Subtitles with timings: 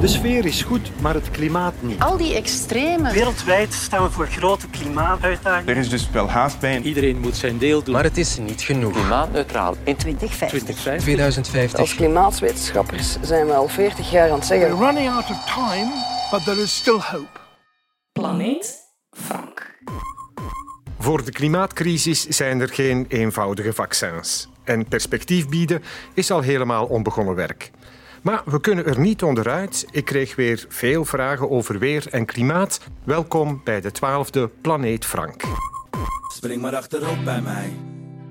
[0.00, 2.00] De sfeer is goed, maar het klimaat niet.
[2.00, 3.12] Al die extreme.
[3.12, 5.74] Wereldwijd staan we voor grote klimaatuitdagingen.
[5.74, 6.80] Er is dus wel haast bij.
[6.80, 7.94] Iedereen moet zijn deel doen.
[7.94, 8.92] Maar het is niet genoeg.
[8.92, 10.76] Klimaatneutraal in 2050.
[11.00, 11.80] 2050.
[11.80, 14.68] Als klimaatwetenschappers zijn we al 40 jaar aan het zeggen.
[14.68, 15.92] We're running out of time,
[16.30, 17.38] but there is still hope.
[18.12, 18.78] Planeet
[19.10, 19.78] Frank.
[20.98, 24.48] Voor de klimaatcrisis zijn er geen eenvoudige vaccins.
[24.70, 25.82] En perspectief bieden
[26.14, 27.70] is al helemaal onbegonnen werk.
[28.22, 29.86] Maar we kunnen er niet onderuit.
[29.90, 32.80] Ik kreeg weer veel vragen over weer en klimaat.
[33.04, 35.42] Welkom bij de twaalfde Planeet Frank.
[36.32, 37.72] Spring maar achterop bij mij.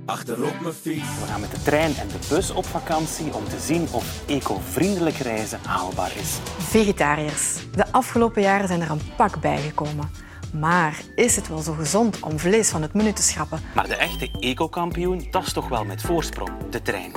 [0.05, 1.19] Achterop mijn fiets.
[1.19, 5.17] We gaan met de trein en de bus op vakantie om te zien of eco-vriendelijk
[5.17, 6.39] reizen haalbaar is.
[6.57, 7.55] Vegetariërs.
[7.75, 10.28] De afgelopen jaren zijn er een pak bijgekomen.
[10.53, 13.59] Maar is het wel zo gezond om vlees van het menu te schrappen?
[13.75, 17.11] Maar de echte eco-kampioen, dat is toch wel met voorsprong, de trein.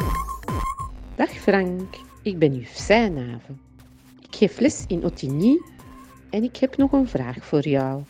[1.14, 3.52] Dag Frank, ik ben juf Sijnave.
[4.20, 5.60] Ik geef les in Ottigny
[6.30, 8.02] en ik heb nog een vraag voor jou.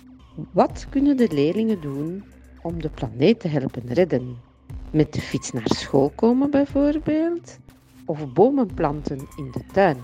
[0.50, 2.24] Wat kunnen de leerlingen doen
[2.62, 4.36] om de planeet te helpen redden?
[4.90, 7.58] Met de fiets naar school komen bijvoorbeeld?
[8.04, 9.96] Of bomen planten in de tuin?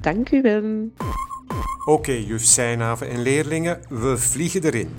[0.00, 0.88] Dank u wel.
[1.90, 4.96] Oké, okay, juf Sijnhaven en leerlingen, we vliegen erin.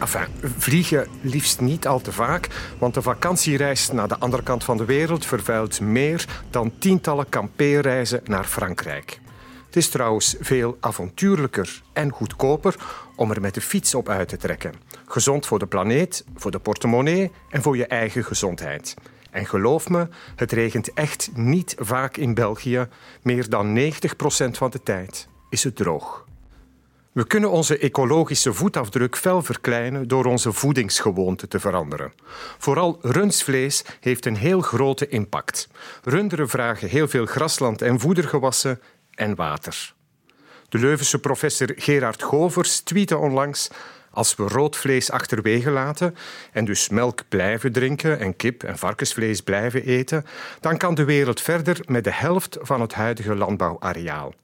[0.00, 0.26] Enfin,
[0.58, 4.84] vliegen liefst niet al te vaak, want de vakantiereis naar de andere kant van de
[4.84, 9.20] wereld vervuilt meer dan tientallen kampeerreizen naar Frankrijk.
[9.66, 12.74] Het is trouwens veel avontuurlijker en goedkoper
[13.16, 14.74] om er met de fiets op uit te trekken.
[15.06, 18.96] Gezond voor de planeet, voor de portemonnee en voor je eigen gezondheid.
[19.30, 22.88] En geloof me, het regent echt niet vaak in België.
[23.22, 23.82] Meer dan 90%
[24.50, 26.28] van de tijd is het droog.
[27.12, 32.12] We kunnen onze ecologische voetafdruk fel verkleinen door onze voedingsgewoonten te veranderen.
[32.58, 35.68] Vooral rundvlees heeft een heel grote impact.
[36.02, 38.80] Runderen vragen heel veel grasland en voedergewassen
[39.14, 39.94] en water.
[40.68, 43.70] De Leuvense professor Gerard Govers tweette onlangs
[44.10, 46.14] als we rood vlees achterwege laten
[46.52, 50.24] en dus melk blijven drinken en kip en varkensvlees blijven eten,
[50.60, 54.34] dan kan de wereld verder met de helft van het huidige landbouwareaal.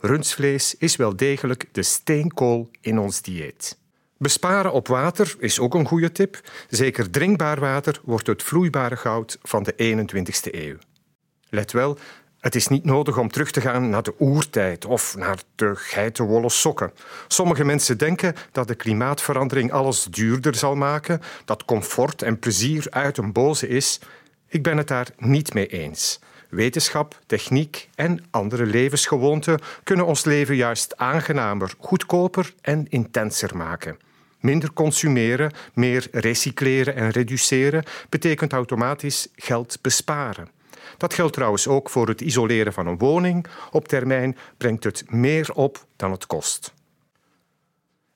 [0.00, 3.78] Rundsvlees is wel degelijk de steenkool in ons dieet.
[4.18, 6.40] Besparen op water is ook een goede tip.
[6.68, 10.76] Zeker drinkbaar water wordt het vloeibare goud van de 21ste eeuw.
[11.48, 11.98] Let wel,
[12.42, 16.50] het is niet nodig om terug te gaan naar de oertijd of naar de geitenwolle
[16.50, 16.92] sokken.
[17.28, 23.18] Sommige mensen denken dat de klimaatverandering alles duurder zal maken, dat comfort en plezier uit
[23.18, 24.00] een boze is.
[24.48, 26.20] Ik ben het daar niet mee eens.
[26.48, 33.98] Wetenschap, techniek en andere levensgewoonten kunnen ons leven juist aangenamer, goedkoper en intenser maken.
[34.40, 40.60] Minder consumeren, meer recycleren en reduceren betekent automatisch geld besparen.
[41.02, 43.46] Dat geldt trouwens ook voor het isoleren van een woning.
[43.70, 46.74] Op termijn brengt het meer op dan het kost.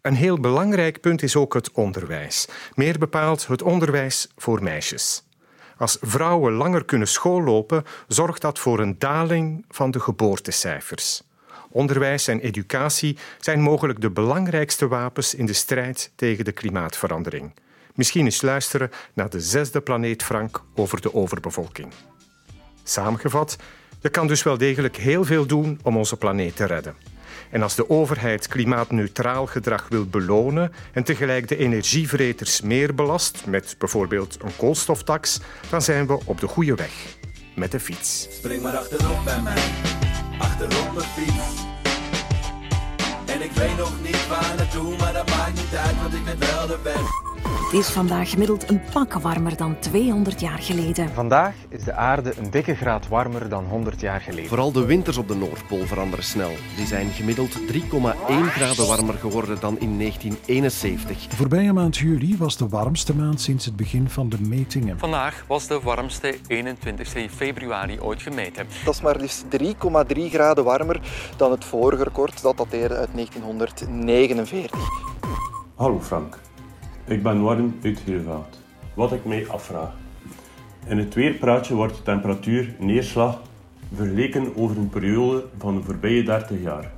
[0.00, 2.48] Een heel belangrijk punt is ook het onderwijs.
[2.74, 5.24] Meer bepaald het onderwijs voor meisjes.
[5.76, 11.22] Als vrouwen langer kunnen schoollopen, zorgt dat voor een daling van de geboortecijfers.
[11.70, 17.52] Onderwijs en educatie zijn mogelijk de belangrijkste wapens in de strijd tegen de klimaatverandering.
[17.94, 21.92] Misschien eens luisteren naar de zesde planeet Frank over de overbevolking.
[22.88, 23.56] Samengevat,
[24.00, 26.94] je kan dus wel degelijk heel veel doen om onze planeet te redden.
[27.50, 33.74] En als de overheid klimaatneutraal gedrag wil belonen en tegelijk de energievreters meer belast, met
[33.78, 37.16] bijvoorbeeld een koolstoftax, dan zijn we op de goede weg.
[37.54, 38.28] Met de fiets.
[38.30, 39.62] Spring maar achterop bij mij,
[40.38, 41.64] achterop mijn fiets.
[43.26, 46.38] En ik weet nog niet waar naartoe, maar dat maakt niet uit, want ik ben
[46.38, 47.25] wel de weg.
[47.42, 51.08] Het is vandaag gemiddeld een pak warmer dan 200 jaar geleden.
[51.08, 54.48] Vandaag is de aarde een dikke graad warmer dan 100 jaar geleden.
[54.48, 56.50] Vooral de winters op de Noordpool veranderen snel.
[56.76, 57.76] Die zijn gemiddeld 3,1
[58.28, 61.26] graden warmer geworden dan in 1971.
[61.26, 64.98] De voorbije maand juli was de warmste maand sinds het begin van de metingen.
[64.98, 68.66] Vandaag was de warmste 21 februari ooit gemeten.
[68.84, 71.00] Dat is maar liefst 3,3 graden warmer
[71.36, 74.80] dan het vorige record dat dateerde uit 1949.
[75.74, 76.38] Hallo Frank.
[77.08, 78.60] Ik ben Warren uit Heelveld.
[78.94, 79.92] Wat ik mij afvraag.
[80.86, 83.40] In het weerpraatje wordt de temperatuur neerslag
[83.94, 86.92] vergeleken over een periode van de voorbije 30 jaar.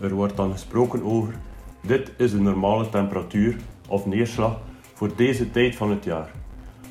[0.00, 1.34] Er wordt dan gesproken over
[1.80, 3.56] dit is de normale temperatuur
[3.88, 4.60] of neerslag
[4.94, 6.30] voor deze tijd van het jaar.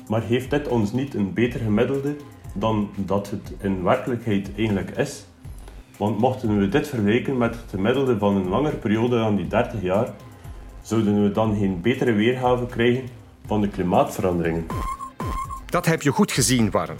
[0.08, 2.16] Maar heeft dit ons niet een beter gemiddelde
[2.54, 5.26] dan dat het in werkelijkheid eigenlijk is?
[5.96, 9.82] Want mochten we dit vergelijken met het gemiddelde van een langere periode dan die 30
[9.82, 10.14] jaar,
[10.88, 13.08] zouden we dan geen betere weergave krijgen
[13.46, 14.66] van de klimaatveranderingen?
[15.66, 16.96] Dat heb je goed gezien, Warren.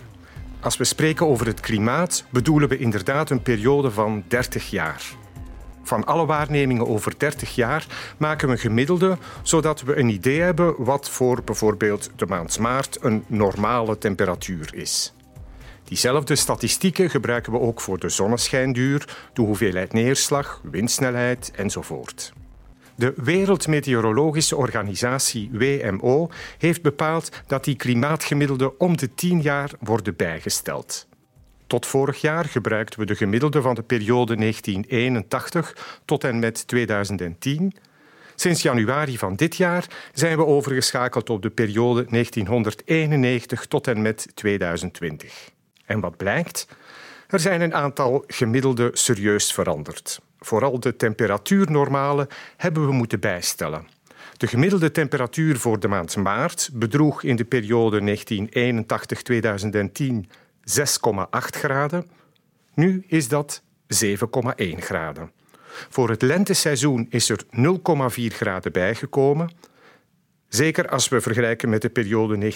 [0.61, 5.03] Als we spreken over het klimaat, bedoelen we inderdaad een periode van 30 jaar.
[5.83, 7.87] Van alle waarnemingen over 30 jaar
[8.19, 12.99] maken we een gemiddelde, zodat we een idee hebben wat voor bijvoorbeeld de maand maart
[13.01, 15.15] een normale temperatuur is.
[15.85, 22.33] Diezelfde statistieken gebruiken we ook voor de zonneschijnduur, de hoeveelheid neerslag, windsnelheid enzovoort.
[22.99, 26.29] De Wereldmeteorologische Organisatie WMO
[26.59, 31.07] heeft bepaald dat die klimaatgemiddelden om de 10 jaar worden bijgesteld.
[31.67, 37.75] Tot vorig jaar gebruikten we de gemiddelde van de periode 1981 tot en met 2010.
[38.35, 44.27] Sinds januari van dit jaar zijn we overgeschakeld op de periode 1991 tot en met
[44.35, 45.51] 2020.
[45.85, 46.67] En wat blijkt?
[47.29, 50.21] Er zijn een aantal gemiddelden serieus veranderd.
[50.39, 52.27] Vooral de temperatuurnormalen
[52.57, 53.87] hebben we moeten bijstellen.
[54.37, 58.17] De gemiddelde temperatuur voor de maand maart bedroeg in de periode
[60.27, 60.31] 1981-2010
[60.69, 60.79] 6,8
[61.31, 62.07] graden.
[62.75, 63.63] Nu is dat
[63.95, 64.09] 7,1
[64.79, 65.31] graden.
[65.89, 69.51] Voor het lenteseizoen is er 0,4 graden bijgekomen.
[70.49, 72.49] Zeker als we vergelijken met de periode 1961-1990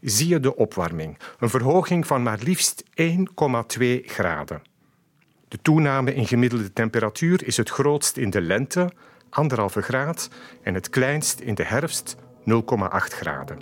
[0.00, 1.18] zie je de opwarming.
[1.38, 2.90] Een verhoging van maar liefst 1,2
[4.04, 4.62] graden.
[5.48, 8.92] De toename in gemiddelde temperatuur is het grootst in de lente,
[9.30, 10.28] 1,5 graad,
[10.62, 12.22] en het kleinst in de herfst, 0,8
[12.92, 13.58] graden.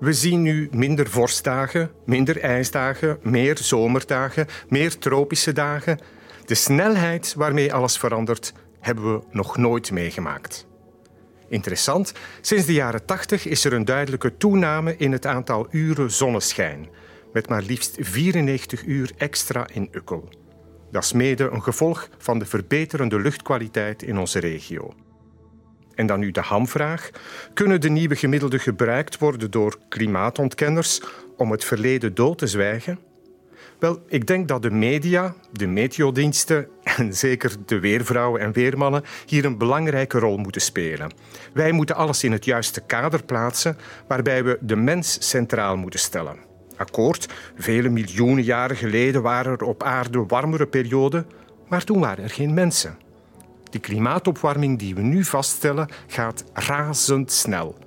[0.00, 5.98] We zien nu minder vorstdagen, minder ijsdagen, meer zomerdagen, meer tropische dagen.
[6.44, 10.66] De snelheid waarmee alles verandert, hebben we nog nooit meegemaakt.
[11.48, 16.88] Interessant, sinds de jaren 80 is er een duidelijke toename in het aantal uren zonneschijn,
[17.34, 20.28] met maar liefst 94 uur extra in Ukkel.
[20.90, 24.94] Dat is mede een gevolg van de verbeterende luchtkwaliteit in onze regio.
[25.94, 27.10] En dan nu de hamvraag.
[27.54, 31.00] Kunnen de nieuwe gemiddelden gebruikt worden door klimaatontkenners
[31.36, 32.98] om het verleden dood te zwijgen?
[33.78, 39.44] Wel, ik denk dat de media, de meteodiensten en zeker de weervrouwen en weermannen hier
[39.44, 41.12] een belangrijke rol moeten spelen.
[41.52, 43.76] Wij moeten alles in het juiste kader plaatsen
[44.08, 46.53] waarbij we de mens centraal moeten stellen.
[46.84, 51.26] Akkoord, vele miljoenen jaren geleden waren er op aarde warmere perioden,
[51.68, 52.98] maar toen waren er geen mensen.
[53.70, 57.78] De klimaatopwarming die we nu vaststellen gaat razendsnel.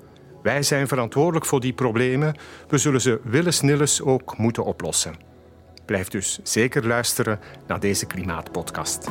[0.44, 2.36] Wij zijn verantwoordelijk voor die problemen.
[2.68, 5.16] We zullen ze willens ook moeten oplossen.
[5.86, 9.08] Blijf dus zeker luisteren naar deze klimaatpodcast.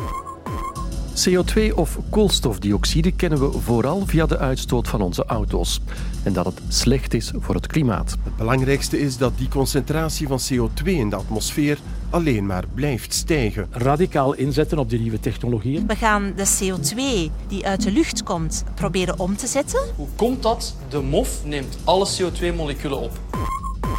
[1.25, 5.81] CO2 of koolstofdioxide kennen we vooral via de uitstoot van onze auto's.
[6.23, 8.17] En dat het slecht is voor het klimaat.
[8.23, 11.79] Het belangrijkste is dat die concentratie van CO2 in de atmosfeer
[12.11, 13.69] alleen maar blijft stijgen.
[13.71, 15.87] Radicaal inzetten op die nieuwe technologieën.
[15.87, 19.81] We gaan de CO2 die uit de lucht komt proberen om te zetten.
[19.97, 20.77] Hoe komt dat?
[20.89, 23.21] De MOF neemt alle CO2-moleculen op.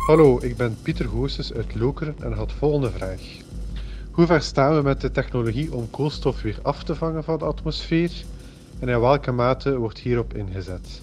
[0.07, 3.21] Hallo, ik ben Pieter Goossens uit Lokeren en had volgende vraag.
[4.17, 7.45] Hoe ver staan we met de technologie om koolstof weer af te vangen van de
[7.45, 8.11] atmosfeer
[8.79, 11.01] en in welke mate wordt hierop ingezet?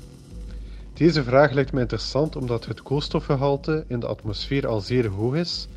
[0.94, 5.68] Deze vraag lijkt me interessant omdat het koolstofgehalte in de atmosfeer al zeer hoog is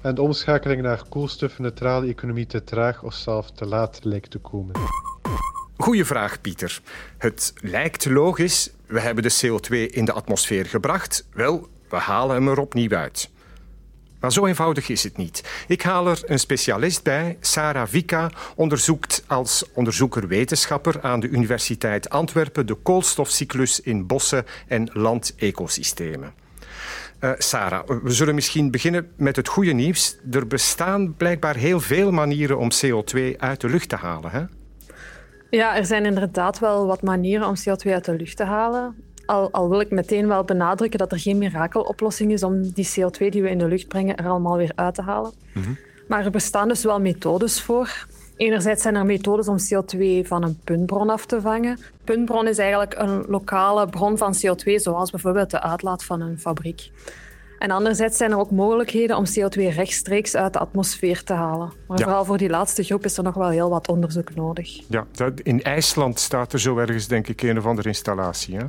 [0.00, 4.74] en de omschakeling naar koolstofneutrale economie te traag of zelfs te laat lijkt te komen.
[5.76, 6.80] Goeie vraag, Pieter.
[7.18, 8.70] Het lijkt logisch.
[8.86, 11.26] We hebben de CO2 in de atmosfeer gebracht.
[11.32, 13.30] Wel, we halen hem er opnieuw uit.
[14.22, 15.64] Maar zo eenvoudig is het niet.
[15.66, 17.36] Ik haal er een specialist bij.
[17.40, 26.34] Sarah Vika onderzoekt als onderzoeker-wetenschapper aan de Universiteit Antwerpen de koolstofcyclus in bossen en landecosystemen.
[27.20, 30.16] Uh, Sarah, we zullen misschien beginnen met het goede nieuws.
[30.30, 34.30] Er bestaan blijkbaar heel veel manieren om CO2 uit de lucht te halen.
[34.30, 34.44] Hè?
[35.50, 38.94] Ja, er zijn inderdaad wel wat manieren om CO2 uit de lucht te halen.
[39.26, 43.28] Al, al, wil ik meteen wel benadrukken dat er geen mirakeloplossing is om die CO2
[43.28, 45.32] die we in de lucht brengen er allemaal weer uit te halen.
[45.54, 45.78] Mm -hmm.
[46.08, 48.06] Maar er bestaan dus wel methodes voor.
[48.36, 51.78] Enerzijds zijn er methodes om CO2 van een puntbron af te vangen.
[52.04, 56.90] Puntbron is eigenlijk een lokale bron van CO2, zoals bijvoorbeeld de uitlaat van een fabriek.
[57.58, 61.72] En anderzijds zijn er ook mogelijkheden om CO2 rechtstreeks uit de atmosfeer te halen.
[61.86, 62.04] Maar ja.
[62.04, 64.80] vooral voor die laatste groep is er nog wel heel wat onderzoek nodig.
[64.88, 65.06] Ja,
[65.42, 68.56] in IJsland staat er zo ergens, denk ik, een of andere installatie.
[68.56, 68.64] Hè?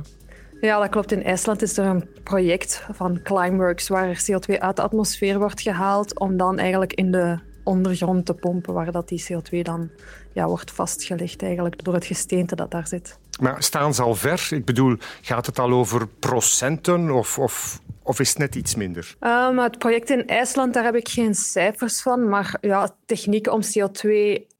[0.64, 1.12] Ja, dat klopt.
[1.12, 5.60] In IJsland is er een project van Climeworks waar er CO2 uit de atmosfeer wordt
[5.60, 9.90] gehaald om dan eigenlijk in de ondergrond te pompen, waar dat die CO2 dan
[10.32, 13.18] ja, wordt vastgelegd eigenlijk door het gesteente dat daar zit.
[13.40, 14.48] Maar staan ze al ver?
[14.50, 19.14] Ik bedoel, gaat het al over procenten of, of, of is het net iets minder?
[19.20, 23.60] Um, het project in IJsland, daar heb ik geen cijfers van, maar ja, technieken om
[23.62, 24.10] CO2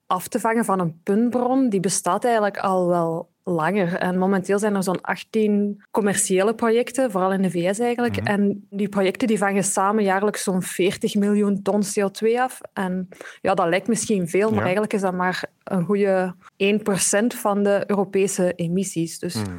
[0.07, 3.95] af te vangen van een puntbron, die bestaat eigenlijk al wel langer.
[3.95, 8.17] En momenteel zijn er zo'n 18 commerciële projecten, vooral in de VS eigenlijk.
[8.21, 8.27] Mhm.
[8.27, 12.61] En die projecten die vangen samen jaarlijks zo'n 40 miljoen ton CO2 af.
[12.73, 13.09] En
[13.41, 14.63] ja, dat lijkt misschien veel, maar Ja.
[14.63, 19.19] eigenlijk is dat maar een goede 1% van de Europese emissies.
[19.19, 19.51] Dus Mhm.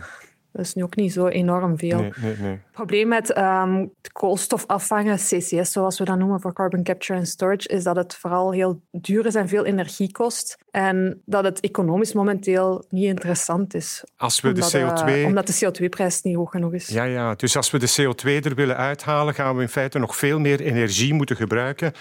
[0.56, 2.00] Dat is nu ook niet zo enorm veel.
[2.00, 2.52] Nee, nee, nee.
[2.52, 7.20] Het probleem met ehm, het koolstof afvangen, CCS zoals we dat noemen voor Carbon Capture
[7.20, 10.58] and Storage, is dat het vooral heel duur is en veel energie kost.
[10.72, 14.04] En dat het economisch momenteel niet interessant is.
[14.18, 16.88] Als we de Omdat, eh, CO2 omdat de CO2-prijs niet hoog genoeg is.
[16.88, 20.16] Ja, ja, dus als we de CO2 er willen uithalen, gaan we in feite nog
[20.16, 21.92] veel meer energie moeten gebruiken.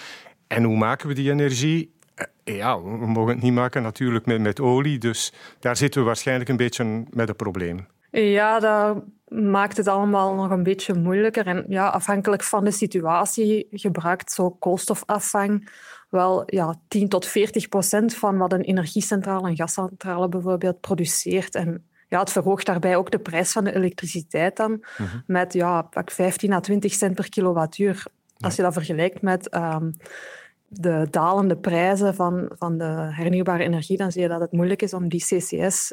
[0.46, 1.94] En hoe maken we die energie?
[2.14, 6.06] Eh, Ja, we mogen het niet maken natuurlijk met, met olie, dus daar zitten we
[6.06, 7.86] waarschijnlijk een beetje met een probleem.
[8.20, 11.46] Ja, dat maakt het allemaal nog een beetje moeilijker.
[11.46, 15.70] En ja, afhankelijk van de situatie gebruikt zo koolstofafvang
[16.10, 21.54] wel ja, 10 tot 40 procent van wat een energiecentrale, een gascentrale bijvoorbeeld, produceert.
[21.54, 24.84] En ja, het verhoogt daarbij ook de prijs van de elektriciteit dan
[25.26, 28.04] met ja, pak 15 à 20 cent per kilowattuur.
[28.38, 29.90] Als je dat vergelijkt met ehm,
[30.68, 34.94] de dalende prijzen van, van de hernieuwbare energie, dan zie je dat het moeilijk is
[34.94, 35.92] om die CCS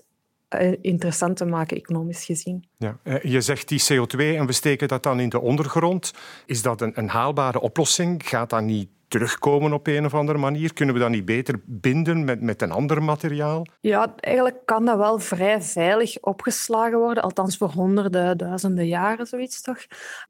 [0.82, 2.64] interessant te maken, economisch gezien.
[2.78, 2.98] Ja.
[3.04, 6.14] eh, Je zegt die CO2 en we steken dat dan in de ondergrond.
[6.46, 8.22] Is dat een, een haalbare oplossing?
[8.28, 10.74] Gaat dat niet terugkomen op een of andere manier?
[10.74, 13.66] Kunnen we dat niet beter binden met, met een ander materiaal?
[13.80, 19.62] Ja, eigenlijk kan dat wel vrij veilig opgeslagen worden, althans voor honderden, duizenden jaren, zoiets
[19.62, 19.78] toch?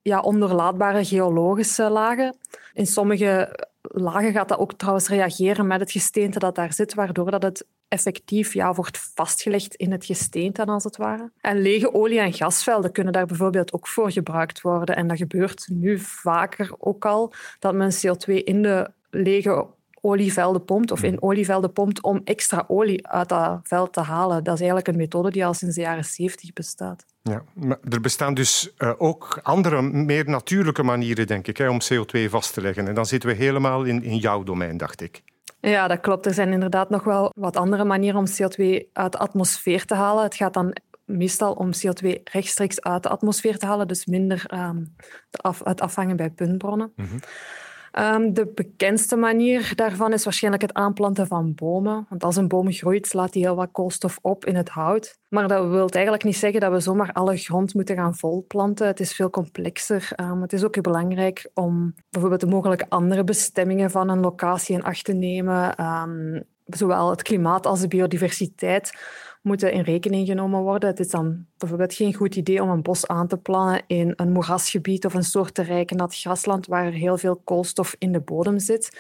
[0.02, 2.36] Ja, onderlaatbare geologische lagen.
[2.74, 7.32] In sommige lagen gaat dat ook trouwens reageren met het gesteente dat daar zit, waardoor
[7.32, 11.32] dat het effectief ja, wordt vastgelegd in het gesteente, als het ware.
[11.42, 14.96] En lege olie- en gasvelden kunnen daar bijvoorbeeld ook voor gebruikt worden.
[14.96, 19.68] En dat gebeurt nu vaker ook al, dat men CO2 in de lege
[20.02, 24.44] olievelden pompt of in olievelden pompt om extra olie uit dat veld te halen.
[24.44, 27.06] Dat is eigenlijk een methode die al sinds de jaren 70 bestaat.
[27.22, 31.80] Ja, maar er bestaan dus eh, ook andere, meer natuurlijke manieren, denk ik, hè, om
[31.94, 32.88] CO2 vast te leggen.
[32.88, 35.24] En dan zitten we helemaal in, in jouw domein, dacht ik.
[35.62, 36.26] Ja, dat klopt.
[36.26, 40.24] Er zijn inderdaad nog wel wat andere manieren om CO2 uit de atmosfeer te halen.
[40.24, 40.76] Het gaat dan
[41.06, 44.86] meestal om CO2 rechtstreeks uit de atmosfeer te halen, dus minder ehm,
[45.64, 46.94] het afvangen bij puntbronnen.
[47.92, 52.06] Ehm, de bekendste manier daarvan is waarschijnlijk het aanplanten van bomen.
[52.10, 55.20] Want als een boom groeit, slaat hij heel wat koolstof op in het hout.
[55.30, 58.88] Maar dat wil eigenlijk niet zeggen dat we zomaar alle grond moeten gaan volplanten.
[58.88, 60.10] Het is veel complexer.
[60.16, 64.84] Ehm, het is ook belangrijk om bijvoorbeeld de mogelijke andere bestemmingen van een locatie in
[64.84, 65.76] acht te nemen.
[65.76, 68.92] Ehm, zowel het klimaat als de biodiversiteit
[69.42, 70.90] moeten in rekening genomen worden.
[70.90, 74.32] Het is dan bijvoorbeeld geen goed idee om een bos aan te plannen in een
[74.32, 79.00] moerasgebied of een soortenrijk nat grasland waar heel veel koolstof in de bodem zit.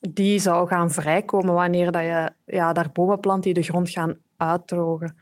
[0.00, 4.16] Die zou gaan vrijkomen wanneer dat je ja, daar bomen plant die de grond gaan
[4.36, 5.16] uitdrogen.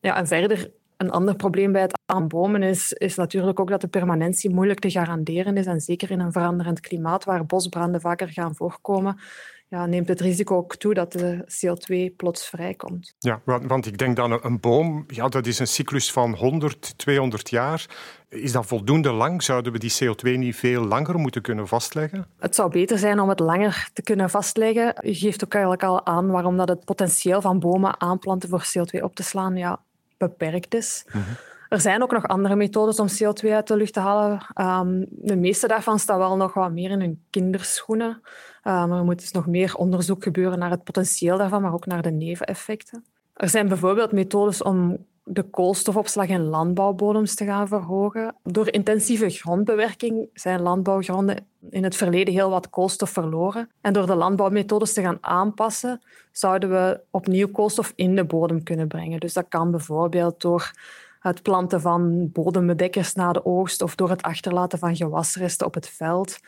[0.00, 3.88] Ja, en verder, een ander probleem bij het aanbomen is, is natuurlijk ook dat de
[3.88, 5.66] permanentie moeilijk te garanderen is.
[5.66, 9.20] En zeker in een veranderend klimaat waar bosbranden vaker gaan voorkomen,
[9.74, 13.14] ja, neemt het risico ook toe dat de CO2 plots vrijkomt.
[13.18, 16.34] Ja, want, want ik denk dan een, een boom, ja, dat is een cyclus van
[16.34, 17.86] 100, 200 jaar.
[18.28, 19.42] Is dat voldoende lang?
[19.42, 22.26] Zouden we die CO2 niet veel langer moeten kunnen vastleggen?
[22.38, 24.94] Het zou beter zijn om het langer te kunnen vastleggen.
[25.00, 29.02] Je geeft ook eigenlijk al aan waarom dat het potentieel van bomen aanplanten voor CO2
[29.02, 29.80] op te slaan ja,
[30.16, 31.04] beperkt is.
[31.68, 34.46] Er zijn ook nog andere methodes om CO2 uit de lucht te halen.
[34.60, 38.22] Um, de meeste daarvan staan wel nog wat meer in hun kinderschoenen.
[38.66, 42.02] Um, er moet dus nog meer onderzoek gebeuren naar het potentieel daarvan, maar ook naar
[42.02, 43.04] de neveneffecten.
[43.34, 48.34] Er zijn bijvoorbeeld methodes om de koolstofopslag in landbouwbodems te gaan verhogen.
[48.42, 53.70] Door intensieve grondbewerking zijn landbouwgronden in het verleden heel wat koolstof verloren.
[53.80, 56.00] En door de landbouwmethodes te gaan aanpassen,
[56.32, 59.20] zouden we opnieuw koolstof in de bodem kunnen brengen.
[59.20, 60.72] Dus dat kan bijvoorbeeld door
[61.20, 65.88] het planten van bodembedekkers na de oogst of door het achterlaten van gewasresten op het
[65.88, 66.38] veld.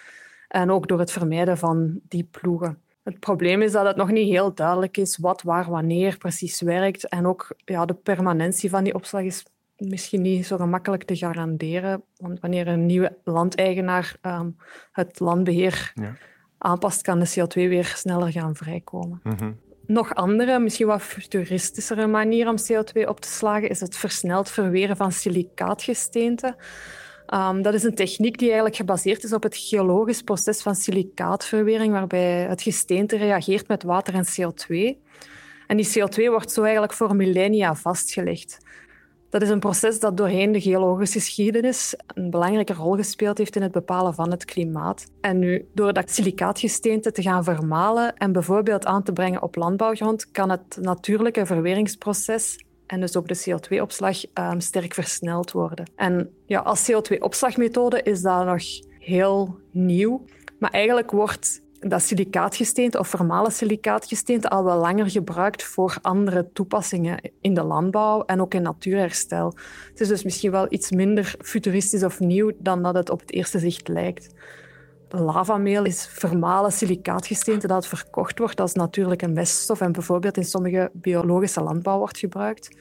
[0.49, 2.79] En ook door het vermijden van die ploegen.
[3.03, 7.09] Het probleem is dat het nog niet heel duidelijk is wat, waar, wanneer precies werkt.
[7.09, 9.45] En ook ja, de permanentie van die opslag is
[9.77, 12.03] misschien niet zo gemakkelijk te garanderen.
[12.17, 14.57] Want wanneer een nieuwe landeigenaar um,
[14.93, 16.15] het landbeheer Ja.
[16.59, 19.21] aanpast, kan de CO2 weer sneller gaan vrijkomen.
[19.23, 19.53] Mhm.
[19.87, 24.97] Nog andere, misschien wat futuristischere manier om CO2 op te slagen is het versneld verweren
[24.97, 26.57] van silicaatgesteente.
[27.35, 31.93] Um, dat is een techniek die eigenlijk gebaseerd is op het geologisch proces van silicaatverwering,
[31.93, 34.97] waarbij het gesteente reageert met water en CO2.
[35.67, 38.59] En die CO2 wordt zo eigenlijk voor millennia vastgelegd.
[39.31, 43.63] Dat is een proces dat doorheen de geologische geschiedenis een belangrijke rol gespeeld heeft in
[43.63, 45.07] het bepalen van het klimaat.
[45.21, 50.31] En nu, door dat silicaatgesteente te gaan vermalen en bijvoorbeeld aan te brengen op landbouwgrond,
[50.31, 55.91] kan het natuurlijke verweringsproces en dus ook de CO2-opslag ehm, sterk versneld worden.
[55.97, 58.63] En ja, als CO2-opslagmethode is dat nog
[58.99, 60.25] heel nieuw.
[60.59, 67.31] Maar eigenlijk wordt dat silicaatgesteente of vermalen silicaatgesteente al wel langer gebruikt voor andere toepassingen
[67.41, 69.55] in de landbouw en ook in natuurherstel.
[69.91, 73.33] Het is dus misschien wel iets minder futuristisch of nieuw dan dat het op het
[73.33, 74.35] eerste zicht lijkt.
[75.09, 81.61] Lavameel is vermalen silicaatgesteente dat verkocht wordt als natuurlijke meststof en bijvoorbeeld in sommige biologische
[81.63, 82.77] landbouw wordt gebruikt.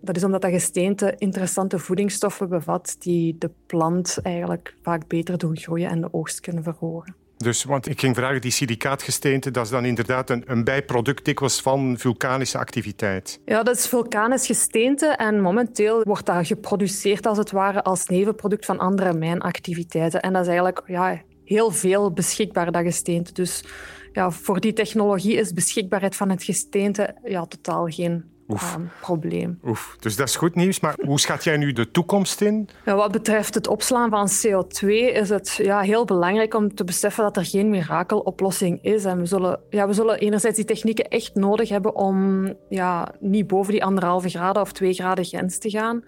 [0.00, 5.56] Dat is omdat dat gesteente interessante voedingsstoffen bevat die de plant eigenlijk vaak beter doen
[5.56, 7.14] groeien en de oogst kunnen verhogen.
[7.36, 11.60] Dus, want ik ging vragen, die silicaatgesteente, dat is dan inderdaad een, een bijproduct dikwijls
[11.60, 13.40] van vulkanische activiteit.
[13.44, 18.64] Ja, dat is vulkanisch gesteente en momenteel wordt dat geproduceerd als het ware als nevenproduct
[18.64, 20.20] van andere mijnactiviteiten.
[20.20, 21.22] En dat is eigenlijk ja,
[21.54, 23.32] heel veel beschikbaar, dat gesteente.
[23.32, 23.64] Dus
[24.12, 29.58] ja, voor die technologie is beschikbaarheid van het gesteente ja, totaal geen um, probleem.
[29.64, 30.80] Oef, dus dat is goed nieuws.
[30.80, 32.68] Maar hoe schat jij nu de toekomst in?
[32.84, 37.24] Ja, wat betreft het opslaan van CO2 is het ja, heel belangrijk om te beseffen
[37.24, 39.04] dat er geen mirakeloplossing is.
[39.04, 43.46] En we zullen, ja, we zullen enerzijds die technieken echt nodig hebben om ja, niet
[43.46, 46.04] boven die anderhalve graden of twee graden grens te gaan.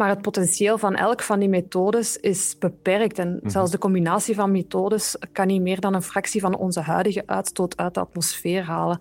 [0.00, 3.18] Maar het potentieel van elk van die methodes is beperkt.
[3.18, 3.48] En mhm.
[3.48, 7.76] zelfs de combinatie van methodes kan niet meer dan een fractie van onze huidige uitstoot
[7.76, 9.00] uit de atmosfeer halen.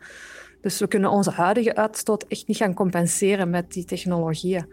[0.61, 4.65] Dus we kunnen onze huidige uitstoot echt niet gaan compenseren met die technologieën.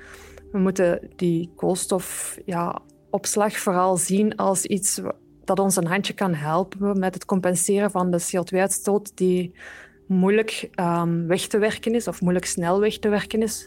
[0.53, 5.01] We moeten die koolstofopslag ja, vooral zien als iets
[5.45, 9.53] dat ons een handje kan helpen met het compenseren van de CO2-uitstoot die
[10.07, 13.67] moeilijk um, weg te werken is of moeilijk snel weg te werken is.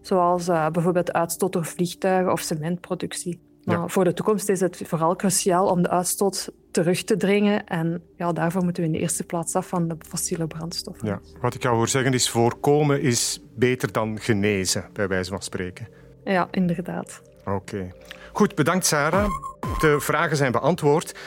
[0.00, 3.40] Zoals uh, bijvoorbeeld uitstoot door vliegtuigen of cementproductie.
[3.64, 7.66] Maar voor de toekomst is het vooral cruciaal om de uitstoot terug te dringen.
[7.66, 11.08] En ja, daarvoor moeten we in de eerste plaats af van de fossiele brandstoffen.
[11.08, 15.42] Ja, wat ik jou hoor zeggen is voorkomen is beter dan genezen, bij wijze van
[15.42, 15.88] spreken.
[16.24, 17.22] Ja, inderdaad.
[17.44, 17.92] Oké.
[18.32, 19.30] Goed, bedankt Sarah.
[19.78, 21.18] De vragen zijn beantwoord.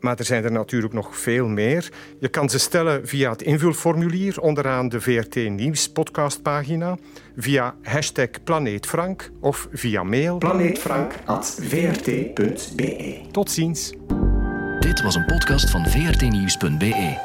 [0.00, 1.88] Maar er zijn er natuurlijk nog veel meer.
[2.18, 6.96] Je kan ze stellen via het invulformulier onderaan de VRT Nieuws podcastpagina,
[7.36, 13.20] via hashtag Planeetfrank of via mail planeetfrank.vrt.be.
[13.30, 13.92] Tot ziens.
[14.80, 17.18] Dit was een podcast van vrtnieuws.be.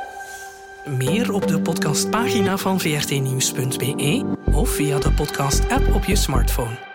[0.97, 6.92] Meer op de podcastpagina van vrtnieuws.be of via de podcast-app op je smartphone.